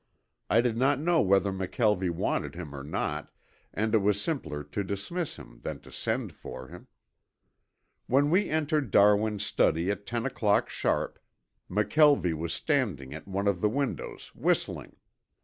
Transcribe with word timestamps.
I 0.49 0.61
did 0.61 0.77
not 0.77 0.99
know 0.99 1.21
whether 1.21 1.51
McKelvie 1.51 2.09
wanted 2.09 2.55
him 2.55 2.73
or 2.73 2.81
not, 2.83 3.29
and 3.71 3.93
it 3.93 3.99
was 3.99 4.19
simpler 4.19 4.63
to 4.63 4.83
dismiss 4.83 5.35
him 5.35 5.59
than 5.59 5.79
to 5.81 5.91
send 5.91 6.33
for 6.33 6.69
him. 6.69 6.87
When 8.07 8.31
we 8.31 8.49
entered 8.49 8.89
Darwin's 8.89 9.45
study 9.45 9.91
at 9.91 10.07
ten 10.07 10.25
o'clock 10.25 10.71
sharp 10.71 11.19
McKelvie 11.69 12.33
was 12.33 12.51
standing 12.51 13.13
at 13.13 13.27
one 13.27 13.47
of 13.47 13.61
the 13.61 13.69
windows 13.69 14.33
whistling. 14.33 14.95